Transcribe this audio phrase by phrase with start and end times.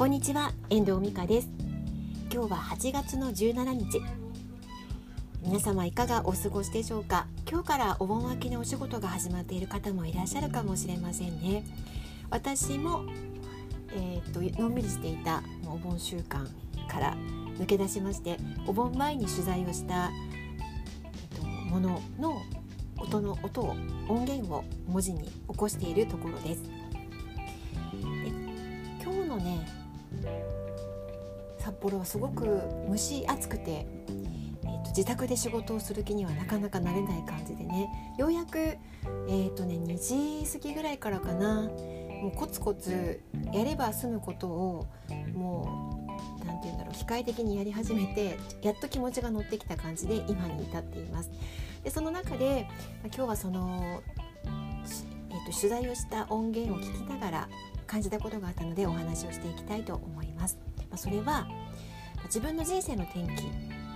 [0.00, 1.48] こんにちは遠藤美香です。
[2.32, 4.00] 今日は8月の17日。
[5.42, 7.26] 皆様いかがお過ごしでしょうか？
[7.46, 11.64] 今日からお盆明けのお仕事が始まっている方もいらっしゃるかもしれませんね。
[12.30, 13.04] 私も
[13.92, 16.48] えー、っとのんびりしていたお盆週間
[16.88, 17.14] から
[17.58, 20.10] 抜け出しましてお盆前に取材をした、
[21.12, 22.40] えっと、ものの
[22.96, 23.76] 音の音を
[24.08, 26.62] 音源を文字に起こしているところです。
[26.62, 26.68] で
[29.04, 29.79] 今日のね
[31.58, 33.86] 札幌はすごく蒸し暑くて、
[34.64, 37.88] えーと、自宅で仕事をする気にはなかなか慣れない感じでね
[38.18, 43.20] ようやく、えーとね、2時過ぎぐらいからかなもうコツコツ
[43.52, 44.86] やれば済むことを
[45.34, 46.06] も
[46.42, 51.30] う何て言うんだろう機械的にやり始めてやっと気持ちが乗ってきた感じで今に至っています。
[51.82, 52.68] でその中で
[53.04, 54.02] 今日はその、
[55.50, 57.48] と、取材をした音源を聞きながら
[57.86, 60.58] 感じたことがあったのでお話をしていきたいと思います。
[60.76, 61.48] まあ、それは
[62.24, 63.46] 自分の人生の転機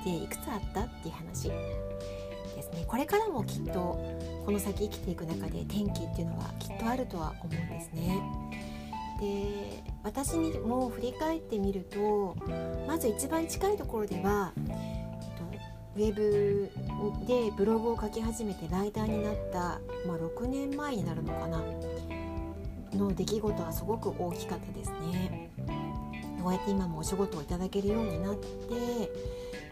[0.00, 4.00] っていくつあったっていう話ですねこれからもきっと
[4.44, 8.20] この先生きていく中で転機っていうのはきっとあるとは思うんですね。
[9.20, 12.36] で私にも振り返ってみると
[12.86, 14.52] まず一番近いところでは
[15.96, 16.70] ウェブ
[17.26, 19.58] でブログを書き始めてライターになった、
[20.06, 21.62] まあ、6年前になるのかな
[22.96, 25.50] の出来事はすごく大きかったですね。
[26.42, 29.12] こうやって今もお仕事をいただけるようになって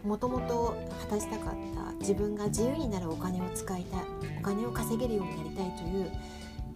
[0.04, 4.00] もともと果たしたかった自分が自由になるお金を使いたい
[4.38, 6.12] お金を稼げるようになりたいという、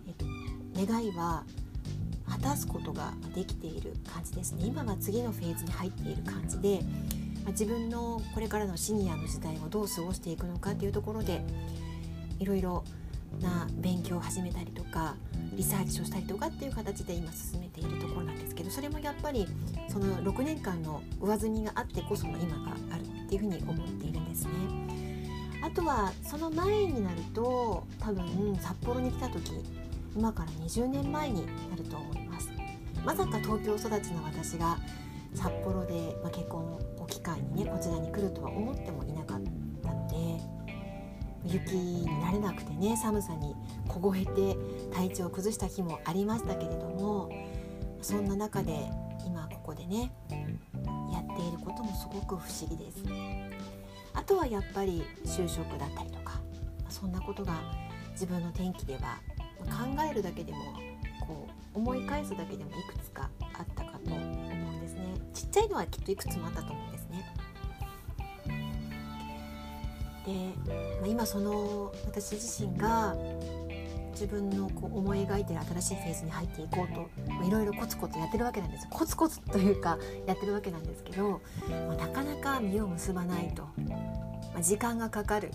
[0.08, 0.14] えっ
[0.86, 1.44] と、願いは
[2.28, 6.80] 果たすことができている感じですね今は次のフェーズに入っている感じで
[7.44, 11.42] まあ、自分のこれからのシニアの時代をどう過ごしていくのかっていうところで
[12.38, 12.84] いろいろ
[13.40, 15.14] な勉強を始めたりとか
[15.54, 19.46] リサーチをしたりとかっていう形で今進めているところなんですけどそれもやっぱり
[19.88, 24.50] その6年間の上積みがあってこその今があるっていうふうに思っているんですね。
[25.64, 29.52] あとはその前になると多分札幌に来た時
[30.16, 32.50] 今から20年前になると思います。
[33.04, 34.78] まさか東京育ちの私が
[35.34, 36.60] 札幌で、まあ、結婚
[36.98, 39.40] を機会にねこちらに来るとは思ってもいなかっ
[39.82, 40.40] たので
[41.44, 43.54] 雪に慣れなくてね寒さに
[43.88, 44.56] 凍えて
[44.94, 47.30] 体調を崩した日もありましたけれども
[48.00, 48.90] そんな中で
[49.26, 50.12] 今ここでね
[51.12, 53.02] やっていることもすごく不思議です。
[54.14, 56.40] あとはやっぱり就職だったりとか
[56.88, 57.54] そんなことが
[58.12, 59.20] 自分の転機では
[59.60, 60.58] 考えるだけでも
[61.26, 63.30] こう思い返すだけでもいくつか
[65.42, 67.34] ちっちゃいのはきっといくつもあったと思うんですね。
[70.24, 70.32] で、
[71.00, 73.16] まあ、今その私自身が
[74.12, 77.10] 自分のこう思い描いてる新しいフェーズに入っていこうと
[77.44, 78.86] いろいろコツコツやってるわけなんです。
[78.88, 81.40] コツコツというかやってるわけなんですけど、
[81.88, 83.64] まあ、なかなか実を結ばないと、
[84.52, 85.50] まあ、時間がかかる、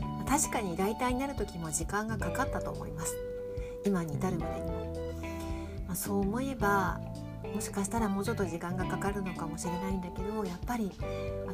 [0.00, 3.16] まあ、確かにライターになる時も時間がかかったと思います。
[3.84, 4.66] 今に至るまでに。
[4.70, 4.72] も、
[5.88, 7.00] まあ、そう思えば
[7.52, 10.90] もしかしたらもうちょっと時間がかかるのかもしれないんだけどやっぱり、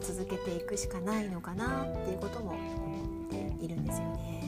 [0.00, 4.40] 続けていくしかないのかなっていうことも思っているんですよね。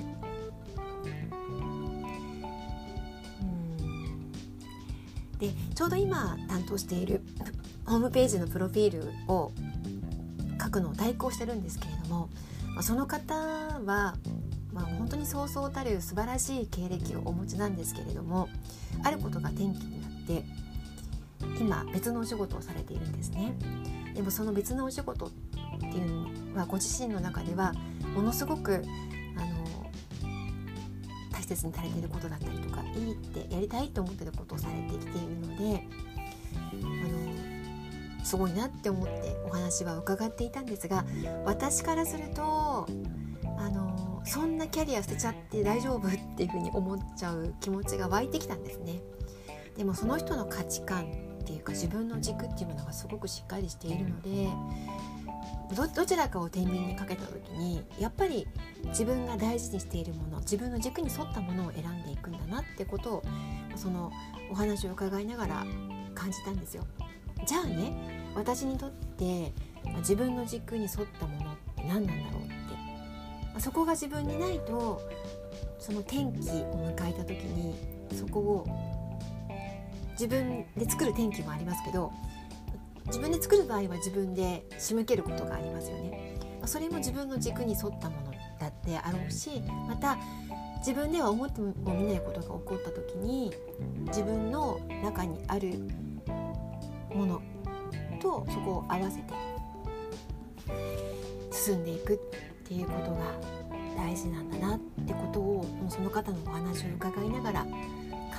[5.39, 7.21] でちょうど今担当している
[7.85, 9.53] ホームページのプロフィールを
[10.63, 12.31] 書くのを代行してるんですけれども、
[12.75, 14.15] まあ、その方は、
[14.73, 18.49] まあ、本当にそうそうたる素晴らしい経歴をお持ちなんですけれども
[19.03, 20.45] あることが転機になって
[21.63, 23.55] 今別のお仕事をされているんですね
[24.15, 25.31] でもその別のお仕事っ
[25.79, 27.73] ていうのはご自身の中では
[28.15, 28.83] ものすごく
[29.37, 29.91] あの
[31.31, 35.87] 大切にされていることだったりとかいいってやりたいと思ってることをされてきているので
[36.73, 41.05] あのすごいなって思ってお話は伺っていたんですが
[41.45, 42.87] 私からすると
[43.59, 49.01] あのそんなキャリア捨てちゃって大丈夫っていうふうに思っちゃう気持ちが湧いてきたんですね。
[49.77, 54.49] でもその人の価値観っていうか自分の軸っていうものがすごくしっかりしているので
[55.95, 58.47] どちらかを天秤にかけた時にやっぱり
[58.87, 63.23] 自分が大事にしているもの自分の軸に沿ったものを選んでいくんだなってことを
[63.75, 64.13] その
[64.51, 65.67] お話を伺いながら
[66.15, 66.85] 感じたんですよ。
[67.47, 67.93] じゃあね
[68.35, 69.53] 私にとって
[69.99, 75.01] 自分の軸に沿ったものって何なんだろうってそこが自分にないと
[75.79, 77.75] その転機を迎えた時に
[78.17, 78.92] そこを
[80.13, 82.13] 自分で作る天気もありますけど
[83.07, 86.39] 自分で作る場合は自分で仕向けることがありますよね。
[86.65, 89.51] それも自分の軸に沿ったものだってあろうし
[89.89, 90.17] また
[90.79, 93.53] 自分では思ってもみないことが起こった時に
[94.07, 95.75] 自分の中にある
[97.13, 97.43] もの
[98.21, 99.35] とそこを合わせて
[101.51, 102.19] 進んでいくっ
[102.65, 103.19] ていうことが
[103.97, 107.67] 大事なんだなってことをその方のお話を伺いながら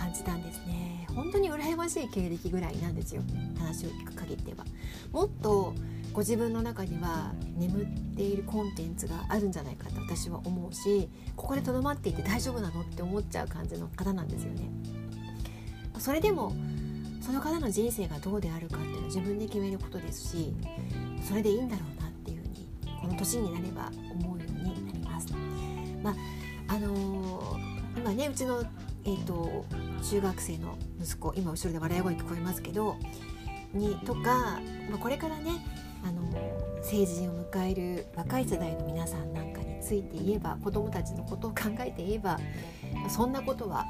[0.04, 1.08] 感じたんですね。
[1.16, 3.22] 本当に羨ましい経歴ぐらいなんですよ。
[3.58, 4.66] 話を聞く限っては。
[5.14, 5.74] もっと
[6.12, 7.86] ご自分の中には眠っ
[8.16, 14.70] ているコンテンツがあるんじゃないかと私は思うしここでとどまっていて大丈夫なのって思っちゃう感じの方なんですよね。
[15.98, 16.54] それでも
[17.22, 20.54] その方の人生がどうであるかっていうのは自分で決めることですし
[21.26, 22.68] それでいいんだろうなっていうふうに
[23.02, 25.34] この年になれば思うようになります。
[26.04, 26.16] まあ
[26.68, 28.64] あのー、今ねうちの、
[29.06, 29.66] えーと、
[30.10, 32.96] 中学生の息子今後ろで笑い声聞こえますけど
[33.74, 34.60] にとか、
[34.90, 35.52] まあ、これからね
[36.06, 36.22] あの
[36.82, 42.40] 成人を迎える若い世代の皆さんなんかについて言えば子どもたちのことを考えて言えば
[43.10, 43.86] そんなことは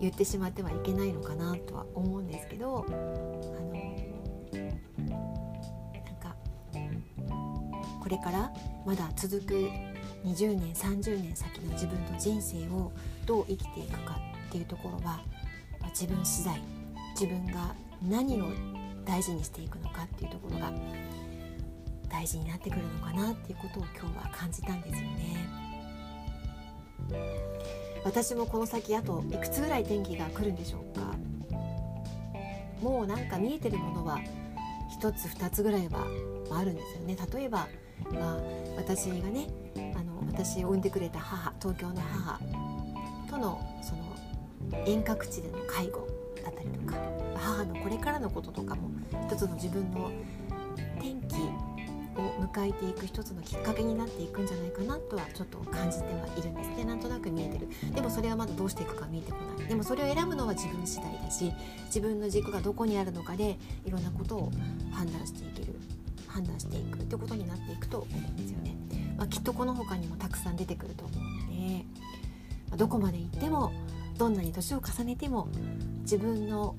[0.00, 3.02] 言ってしまってはいけないのかなとは思うんですけどあの
[4.52, 6.36] なんか
[8.00, 8.52] これから
[8.86, 9.68] まだ続く
[10.28, 12.92] 20年30年先の自分の人生を
[13.26, 15.20] どう生きていくかっていうところは、
[15.80, 16.60] ま、自分次第
[17.18, 17.74] 自分が
[18.06, 18.46] 何を
[19.04, 20.72] 大事にしていくのかっていうところが
[22.10, 25.48] 大事になってくるのかなっていうことを今日は感じたんですよね。
[28.04, 31.14] 私もこの先あといくつぐらい天気が来るんでしょうか？
[32.82, 34.20] もうなんか見えてるものは
[35.00, 36.06] 1つ2つぐらいは
[36.50, 37.66] あるんですよね例えば、
[38.12, 38.38] まあ、
[38.76, 39.48] 私がね
[39.96, 40.02] あ
[40.38, 42.38] 私を産んでくれた母東京の母
[43.28, 46.06] とのその遠隔地での介護
[46.44, 46.96] だったりとか
[47.34, 48.88] 母のこれからのこととかも
[49.28, 50.12] 一つの自分の
[50.98, 51.34] 転機
[52.16, 56.70] を迎えていく一つのきっかけになっていくんじゃないかなとはちょっと感じてはいるんです。
[56.70, 57.68] ねなんとなく見えてる。
[57.92, 59.66] でもそれはまだどうしていくか見えてこない。
[59.66, 61.52] でもそれを選ぶのは自分次第だし
[61.86, 64.52] 自分の軸がどこにあるのかでいろんなことを
[64.92, 65.78] 判断していける
[66.28, 68.76] 判断していくってことになっていくと思うんですよね、
[69.18, 71.84] まあ、きっとこの他にもたくさん出てくると思うので、
[72.70, 73.72] ま、どこまで行っても
[74.16, 75.48] どんなに年を重ねても
[76.02, 76.76] 自分の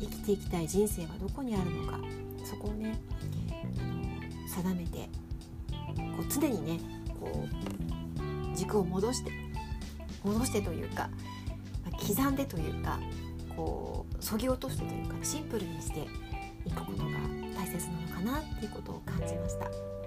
[0.00, 2.00] 生きていきたい人生はどこにあるのか
[2.44, 2.98] そこをね
[4.48, 5.08] 定めて
[5.96, 6.80] こう常にね
[7.20, 7.46] こ
[8.52, 9.30] う軸を戻して
[10.24, 11.10] 戻してというか
[11.84, 12.98] ま刻んでというか
[13.54, 16.06] こうそぎ落としてというかシンプルにして
[16.64, 17.10] いくことが
[17.54, 19.99] 大切なのかなっていうことを感じました。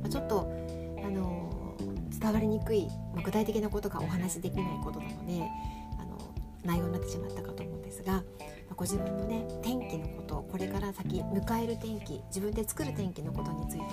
[0.00, 0.52] まあ、ちょっと
[1.04, 1.76] あの
[2.18, 5.42] 伝わりにくい、まあ、具体的なことがお話しできないことなので
[5.98, 6.18] あの
[6.64, 8.22] 内容になってしまったかと思うんですがま
[8.74, 13.86] ご自分のね天気のことこれから先迎える天気自分で作る天気のことについても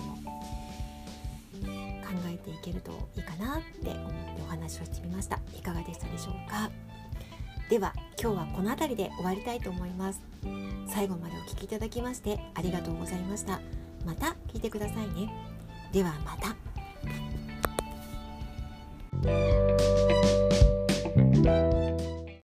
[2.03, 5.39] 考えていけるといいかなって思ってお話をしてみました。
[5.57, 6.69] いかがでしたでしょうか？
[7.69, 10.21] では今日はこの辺りで終わりたいと思います。
[10.87, 13.61] 最後までお聴きいただきましてありがとうございました。
[14.05, 15.52] また聞いてくださいね。
[15.93, 16.53] ではまた。